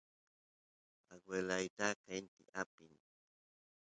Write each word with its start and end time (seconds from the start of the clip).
aguelay 1.13 1.65
qenti 2.07 2.37
apin 2.61 2.93